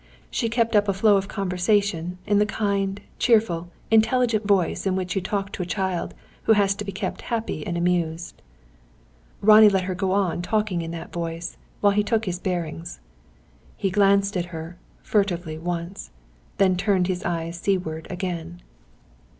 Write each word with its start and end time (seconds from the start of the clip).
She 0.31 0.49
kept 0.49 0.75
up 0.75 0.87
a 0.87 0.93
flow 0.95 1.15
of 1.15 1.27
conversation, 1.27 2.17
in 2.25 2.39
the 2.39 2.45
kind, 2.47 2.99
cheerful, 3.19 3.69
intelligent 3.91 4.47
voice 4.47 4.87
in 4.87 4.95
which 4.95 5.13
you 5.13 5.21
talk 5.21 5.51
to 5.51 5.61
a 5.61 5.65
child 5.67 6.15
who 6.45 6.53
has 6.53 6.73
to 6.77 6.83
be 6.83 6.91
kept 6.91 7.21
happy 7.21 7.63
and 7.67 7.77
amused. 7.77 8.41
Ronnie 9.41 9.69
let 9.69 9.83
her 9.83 9.93
go 9.93 10.11
on 10.11 10.41
talking 10.41 10.81
in 10.81 10.89
that 10.89 11.13
voice, 11.13 11.55
while 11.81 11.93
he 11.93 12.01
took 12.01 12.25
his 12.25 12.39
bearings. 12.39 12.99
He 13.77 13.91
glanced 13.91 14.35
at 14.35 14.45
her, 14.45 14.79
furtively, 15.03 15.59
once; 15.59 16.09
then 16.57 16.75
turned 16.77 17.05
his 17.05 17.23
eyes 17.23 17.59
seaward 17.59 18.07
again. 18.09 18.59